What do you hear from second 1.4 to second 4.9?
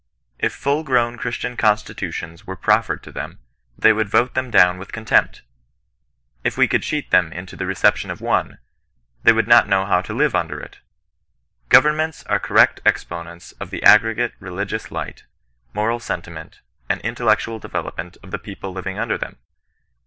constitutions were proffered to them, they would vote them down